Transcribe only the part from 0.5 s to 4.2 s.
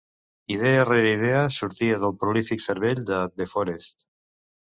Idea rere idea sortia del prolífic cervell de De Forest.